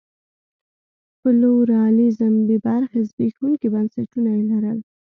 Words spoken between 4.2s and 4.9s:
یې لرل.